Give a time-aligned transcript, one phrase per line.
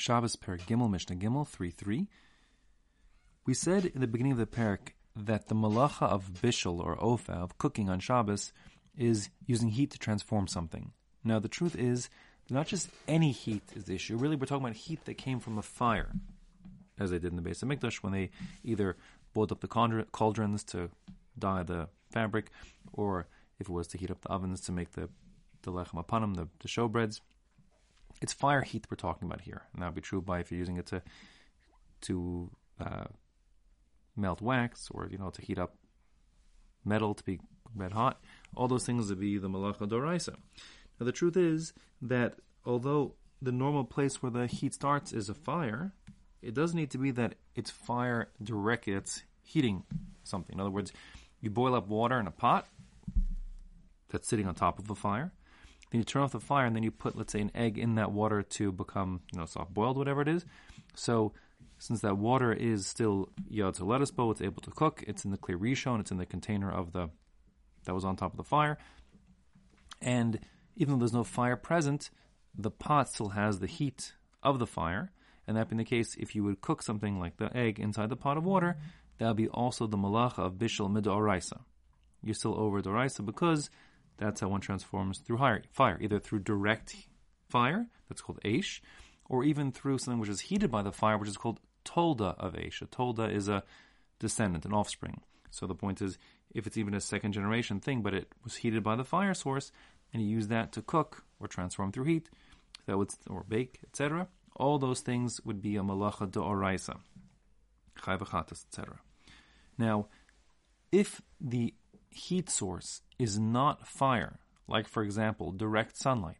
[0.00, 2.08] Shabbos Per Gimel Mishnah Gimel 3 3.
[3.44, 7.34] We said in the beginning of the parak that the malacha of bishul or ofa,
[7.34, 8.54] of cooking on Shabbos,
[8.96, 10.92] is using heat to transform something.
[11.22, 12.08] Now, the truth is,
[12.48, 14.16] not just any heat is the issue.
[14.16, 16.12] Really, we're talking about heat that came from a fire,
[16.98, 18.30] as they did in the Beis HaMikdash when they
[18.64, 18.96] either
[19.34, 20.88] boiled up the cauldrons to
[21.38, 22.50] dye the fabric,
[22.94, 23.26] or
[23.58, 25.10] if it was to heat up the ovens to make the,
[25.60, 27.20] the lechem hapanim, the, the showbreads.
[28.20, 29.62] It's fire heat that we're talking about here.
[29.72, 31.02] And that would be true by if you're using it to
[32.02, 32.50] to
[32.80, 33.04] uh,
[34.16, 35.76] melt wax or you know to heat up
[36.84, 37.40] metal to be
[37.74, 38.20] red hot.
[38.56, 40.34] All those things would be the malacha doraisa.
[40.98, 41.72] Now the truth is
[42.02, 45.92] that although the normal place where the heat starts is a fire,
[46.42, 48.94] it does need to be that it's fire directly.
[48.94, 49.84] It's heating
[50.24, 50.54] something.
[50.54, 50.92] In other words,
[51.40, 52.66] you boil up water in a pot
[54.10, 55.32] that's sitting on top of a fire.
[55.90, 57.96] Then you turn off the fire, and then you put, let's say, an egg in
[57.96, 60.44] that water to become, you know, soft boiled, whatever it is.
[60.94, 61.32] So
[61.78, 65.02] since that water is still yad soledes bo, it's able to cook.
[65.06, 66.00] It's in the kli rishon.
[66.00, 67.10] It's in the container of the
[67.84, 68.76] that was on top of the fire.
[70.02, 70.38] And
[70.76, 72.10] even though there's no fire present,
[72.54, 75.10] the pot still has the heat of the fire.
[75.46, 78.16] And that being the case, if you would cook something like the egg inside the
[78.16, 78.76] pot of water,
[79.18, 81.60] that would be also the malacha of bishul midoraisa.
[82.22, 83.70] You're still over doraisa because
[84.20, 85.38] that's how one transforms through
[85.72, 86.94] fire, either through direct
[87.48, 88.80] fire, that's called aish,
[89.28, 92.52] or even through something which is heated by the fire, which is called tolda of
[92.52, 92.82] Aish.
[92.82, 93.62] A tolda is a
[94.18, 95.20] descendant, an offspring.
[95.50, 96.18] So the point is,
[96.52, 99.72] if it's even a second generation thing, but it was heated by the fire source,
[100.12, 102.28] and you use that to cook or transform through heat,
[102.86, 104.28] that would or bake, etc.
[104.56, 106.98] All those things would be a malacha oraisa,
[107.98, 108.98] chayvachatas, etc.
[109.78, 110.06] Now,
[110.92, 111.72] if the
[112.10, 116.38] heat source is not fire, like for example direct sunlight,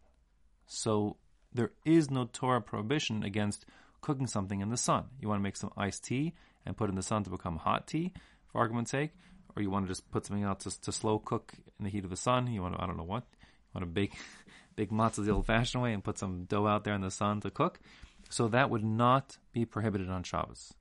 [0.67, 1.17] so
[1.53, 3.67] there is no Torah prohibition against
[4.01, 5.05] cooking something in the sun.
[5.21, 7.57] You want to make some iced tea and put it in the sun to become
[7.57, 8.13] hot tea,
[8.47, 9.11] for argument's sake,
[9.57, 12.05] or you want to just put something out to, to slow cook in the heat
[12.05, 12.47] of the sun.
[12.47, 14.15] You want to, I don't know what, you want to bake,
[14.77, 17.51] bake matzah the old-fashioned way and put some dough out there in the sun to
[17.51, 17.81] cook.
[18.29, 20.73] So that would not be prohibited on Shabbos.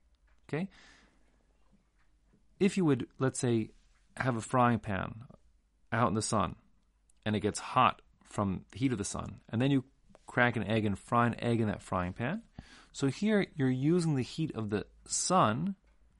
[0.48, 0.68] Okay?
[2.60, 3.70] If you would, let's say,
[4.20, 5.14] have a frying pan
[5.92, 6.56] out in the sun
[7.24, 9.84] and it gets hot from the heat of the sun, and then you
[10.26, 12.42] crack an egg and fry an egg in that frying pan,
[12.92, 15.74] so here you're using the heat of the sun,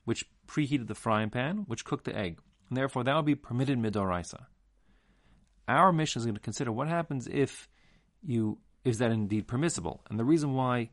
[0.05, 2.38] which preheated the frying pan, which cooked the egg.
[2.69, 4.47] And therefore, that would be permitted midoraisa.
[5.67, 7.69] Our mission is going to consider what happens if
[8.22, 10.03] you is that indeed permissible.
[10.09, 10.91] And the reason why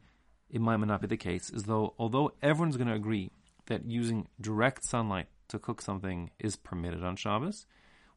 [0.50, 3.32] it might not be the case is though although everyone's going to agree
[3.68, 7.66] that using direct sunlight to cook something is permitted on Shabbos,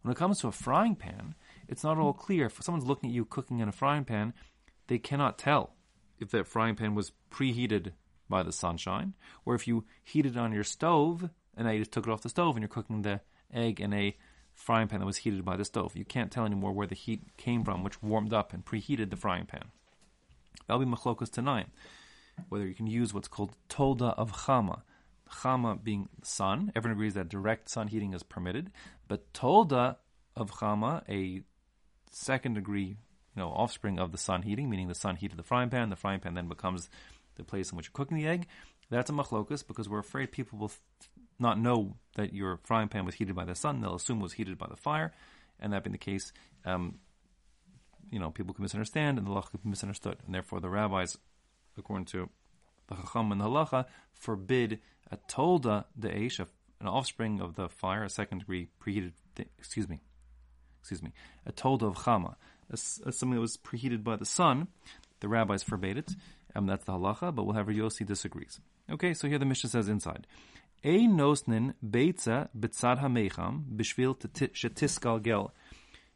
[0.02, 1.34] when it comes to a frying pan,
[1.68, 2.46] it's not all clear.
[2.46, 4.32] If someone's looking at you cooking in a frying pan,
[4.86, 5.74] they cannot tell
[6.18, 7.92] if that frying pan was preheated
[8.28, 9.14] by the sunshine,
[9.44, 12.22] or if you heat it on your stove and now you just took it off
[12.22, 13.20] the stove and you're cooking the
[13.52, 14.16] egg in a
[14.54, 15.96] frying pan that was heated by the stove.
[15.96, 19.16] You can't tell anymore where the heat came from, which warmed up and preheated the
[19.16, 19.64] frying pan.
[20.66, 21.66] That'll be machlokas tonight.
[22.48, 24.82] Whether you can use what's called tolda of chama,
[25.30, 26.72] chama being sun.
[26.74, 28.70] Everyone agrees that direct sun heating is permitted,
[29.08, 29.96] but tolda
[30.36, 31.42] of chama, a
[32.10, 32.96] second degree
[33.36, 35.96] you know, offspring of the sun heating, meaning the sun heated the frying pan, the
[35.96, 36.88] frying pan then becomes
[37.36, 38.46] the place in which you're cooking the egg.
[38.90, 40.72] That's a machlokus because we're afraid people will
[41.38, 43.80] not know that your frying pan was heated by the sun.
[43.80, 45.12] They'll assume it was heated by the fire,
[45.60, 46.32] and that being the case,
[46.64, 46.98] um,
[48.10, 51.16] you know, people can misunderstand and the law can be misunderstood, and therefore the rabbis,
[51.78, 52.28] according to
[52.90, 54.80] the chacham and the halacha, forbid
[55.10, 56.40] a tolda the eish,
[56.80, 59.12] an offspring of the fire, a second degree preheated.
[59.58, 60.00] Excuse me,
[60.80, 61.12] excuse me,
[61.46, 62.34] a tolda of chama,
[62.70, 64.68] as, as something that was preheated by the sun.
[65.20, 66.12] The rabbis forbade it.
[66.54, 68.60] and that's the halacha, but we'll whatever Yossi disagrees.
[68.90, 70.26] Okay, so here the Mishnah says inside.
[70.82, 75.50] A nosnin beitza bitzad hamecham bishvil shetisgalgel.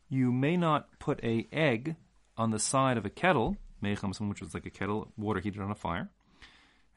[0.09, 1.97] You may not put a egg
[2.37, 5.71] on the side of a kettle, mecham, which was like a kettle, water heated on
[5.71, 6.09] a fire,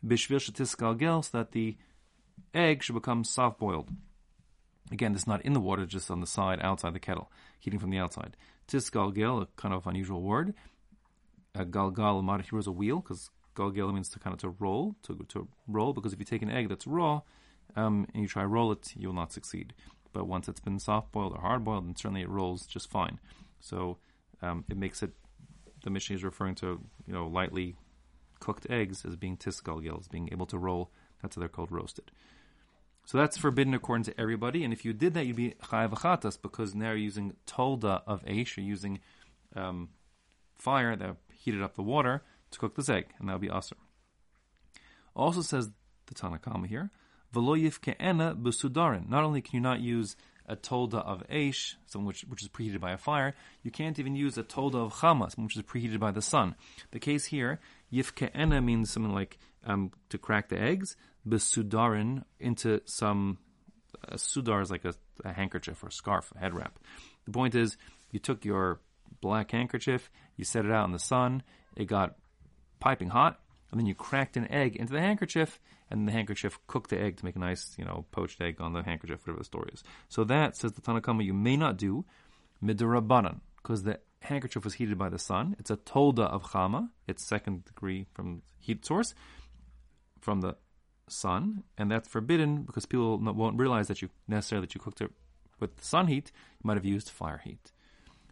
[0.05, 1.77] bishvil shetiskal so that the
[2.53, 3.89] egg should become soft boiled.
[4.91, 7.79] Again, this is not in the water, just on the side, outside the kettle, heating
[7.79, 8.38] from the outside.
[8.67, 10.53] Tiskal Tisgalgel, a kind of unusual word.
[11.55, 14.95] A galgal in Hebrew is a wheel, because galgel means to kind of to roll,
[15.03, 17.21] to, to roll, because if you take an egg that's raw,
[17.75, 19.73] um, and you try to roll it, you will not succeed.
[20.13, 23.19] But once it's been soft boiled or hard boiled, then certainly it rolls just fine.
[23.59, 23.97] So
[24.41, 25.11] um, it makes it,
[25.83, 27.75] the Mishnah is referring to, you know, lightly
[28.39, 30.92] cooked eggs as being tisgalgel, as being able to roll.
[31.22, 32.12] That's how they're called roasted.
[33.06, 34.63] So that's forbidden according to everybody.
[34.63, 38.57] And if you did that, you'd be chayav because now you're using tolda of aish,
[38.57, 39.00] you're using
[39.56, 39.89] um,
[40.56, 43.78] fire that heated up the water to cook this egg, and that would be aser.
[45.16, 45.69] Also says
[46.07, 46.92] the Tanna Kamma here,
[47.34, 49.10] Veloyif ke'ena besudarin.
[49.10, 50.16] Not only can you not use
[50.47, 54.15] a tolda of Aish, something which, which is preheated by a fire, you can't even
[54.15, 56.55] use a tolda of Chamas, which is preheated by the sun.
[56.91, 57.59] The case here,
[57.91, 60.95] Yifke'ena means something like um, to crack the eggs,
[61.27, 63.39] besudarin into some,
[64.07, 64.94] a sudar is like a,
[65.25, 66.79] a handkerchief or a scarf, a head wrap.
[67.25, 67.77] The point is,
[68.11, 68.79] you took your
[69.19, 71.43] black handkerchief, you set it out in the sun,
[71.75, 72.15] it got
[72.79, 73.39] piping hot,
[73.71, 75.59] and then you cracked an egg into the handkerchief,
[75.89, 78.73] and the handkerchief cooked the egg to make a nice, you know, poached egg on
[78.73, 79.83] the handkerchief, whatever the story is.
[80.09, 82.05] So that, says the Tanna Kamma, you may not do
[82.63, 85.55] midirabanan, because the handkerchief was heated by the sun.
[85.59, 89.13] It's a tolda of chama, it's second degree from heat source,
[90.21, 90.55] from the
[91.09, 95.11] sun, and that's forbidden because people won't realize that you necessarily that you cooked it
[95.59, 96.31] with sun heat.
[96.61, 97.71] You might have used fire heat.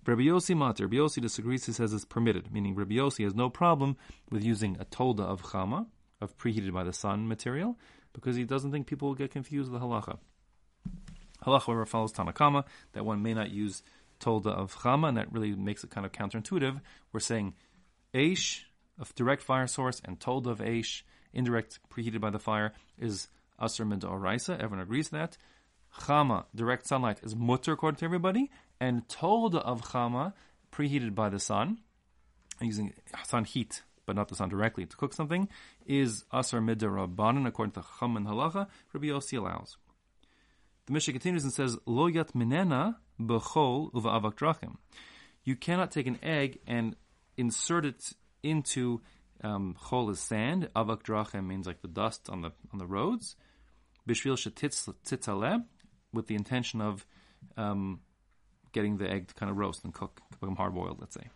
[0.08, 1.66] Rabbi Yossi matir, Rabbi Yossi disagrees.
[1.66, 3.98] He says it's permitted, meaning Rabbi Yossi has no problem
[4.30, 5.88] with using a tolda of chama,
[6.22, 7.78] of preheated by the sun material,
[8.14, 10.20] because he doesn't think people will get confused with the halacha.
[11.44, 13.82] Halacha, however, follows Tanna Kamma that one may not use
[14.20, 16.80] tolda of chama, and that really makes it kind of counterintuitive.
[17.12, 17.56] We're saying
[18.14, 18.62] aish,
[19.00, 21.02] a direct fire source, and tolda of aish,
[21.34, 23.28] indirect preheated by the fire, is
[23.60, 24.02] asr min.
[24.04, 25.38] Everyone agrees that.
[26.02, 30.34] Chama, direct sunlight, is mutter according to everybody, and told of chama,
[30.72, 31.80] preheated by the sun,
[32.62, 32.94] using
[33.24, 35.48] sun heat, but not the sun directly, to cook something,
[35.86, 38.68] is asar midarabanan according to cham and halacha.
[38.94, 39.78] Rabbi Yossi allows.
[40.86, 44.78] The Mishnah continues and says, Lo yat minena uva avak drachim.
[45.44, 46.96] You cannot take an egg and
[47.38, 48.14] insert it
[48.44, 49.02] into
[49.44, 50.70] um, chol is sand.
[50.76, 53.36] Avak drachim means like the dust on the on the roads.
[54.08, 55.64] Bishvil shetitzaleh,
[56.14, 57.06] with the intention of
[57.58, 58.02] um,
[58.76, 61.30] getting the egg to kind of roast and cook, become hard boiled, let's say.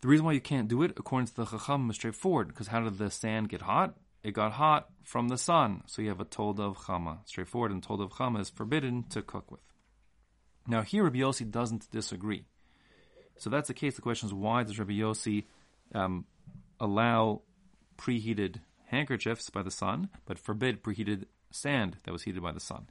[0.00, 2.80] The reason why you can't do it, according to the Chacham, is straightforward, because how
[2.80, 3.96] did the sand get hot?
[4.22, 7.18] It got hot from the sun, so you have a tolda of chama.
[7.26, 9.60] Straightforward, and tolda of chama is forbidden to cook with.
[10.68, 12.44] Now here Rabbi Yossi doesn't disagree.
[13.38, 13.96] So that's the case.
[13.96, 15.44] The question is, why does Rabbi Yossi
[15.94, 16.24] um,
[16.80, 17.42] allow
[17.98, 22.86] preheated handkerchiefs by the sun, but forbid preheated sand that was heated by the sun?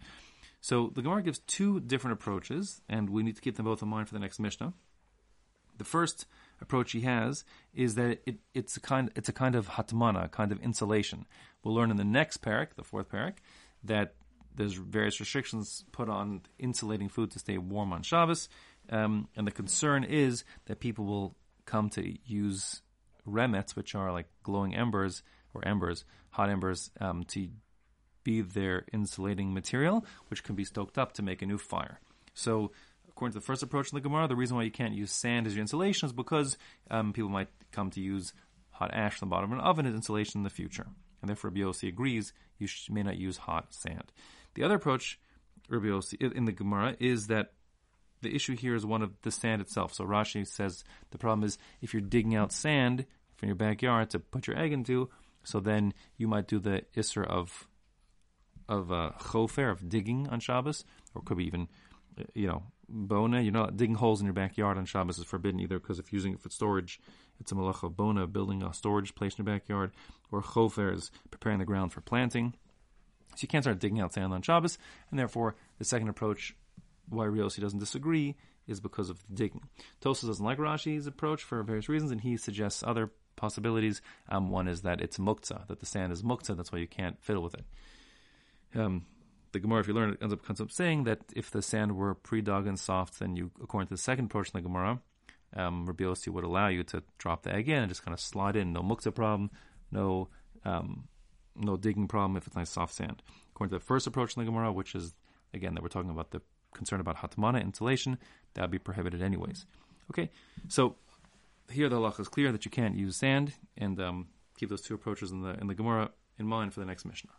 [0.65, 3.87] So the Gemara gives two different approaches, and we need to keep them both in
[3.87, 4.73] mind for the next Mishnah.
[5.77, 6.25] The first
[6.59, 7.45] approach he has
[7.75, 11.27] is that it, it's a kind it's a kind of hatmana, a kind of insulation.
[11.63, 13.35] We'll learn in the next parak, the fourth parak,
[13.83, 14.15] that
[14.55, 18.49] there's various restrictions put on insulating food to stay warm on Shabbos,
[18.89, 21.35] um, and the concern is that people will
[21.65, 22.81] come to use
[23.27, 25.21] remets, which are like glowing embers
[25.53, 27.49] or embers, hot embers, um, to
[28.25, 32.01] be their insulating material, which can be stoked up to make a new fire.
[32.33, 32.71] So,
[33.07, 35.47] according to the first approach in the Gemara, the reason why you can't use sand
[35.47, 36.57] as your insulation is because
[36.91, 38.33] um, people might come to use
[38.71, 40.87] hot ash from the bottom of an oven as insulation in the future.
[41.21, 44.11] And therefore, Yossi agrees you sh- may not use hot sand.
[44.55, 45.17] The other approach,
[45.69, 47.53] in the Gemara, is that
[48.21, 49.93] the issue here is one of the sand itself.
[49.93, 53.05] So Rashi says the problem is if you're digging out sand
[53.35, 55.09] from your backyard to put your egg into,
[55.43, 57.67] so then you might do the isser of
[58.67, 60.83] of uh, chofer, of digging on Shabbos,
[61.13, 61.67] or could be even,
[62.19, 63.41] uh, you know, bona.
[63.41, 66.33] You're not digging holes in your backyard on Shabbos is forbidden either because if using
[66.33, 66.99] it for storage,
[67.39, 69.91] it's a malach of bona, building a storage place in your backyard,
[70.31, 72.53] or chofer is preparing the ground for planting.
[73.35, 74.77] So you can't start digging out sand on Shabbos,
[75.09, 76.55] and therefore the second approach,
[77.09, 78.35] why Riosi doesn't disagree,
[78.67, 79.61] is because of the digging.
[80.01, 84.01] Tosa doesn't like Rashi's approach for various reasons, and he suggests other possibilities.
[84.29, 87.21] Um, one is that it's muktzah, that the sand is muktzah, that's why you can't
[87.21, 87.65] fiddle with it.
[88.73, 89.05] Um,
[89.51, 91.95] the Gemara, if you learn it, ends up, comes up saying that if the sand
[91.95, 94.99] were pre-dug and soft, then you, according to the second approach in the Gemara,
[95.55, 98.19] um, Rabbi Yossi would allow you to drop the egg in and just kind of
[98.19, 98.73] slide in.
[98.73, 99.49] No muktzah problem,
[99.91, 100.27] no
[100.65, 101.07] um,
[101.55, 103.21] no digging problem if it's nice soft sand.
[103.51, 105.15] According to the first approach in the Gemara, which is
[105.53, 106.41] again that we're talking about the
[106.73, 108.17] concern about hatmana insulation,
[108.53, 109.65] that would be prohibited anyways.
[110.11, 110.29] Okay,
[110.67, 110.95] so
[111.71, 114.93] here the halacha is clear that you can't use sand, and um, keep those two
[114.93, 117.31] approaches in the in the Gemara in mind for the next Mishnah.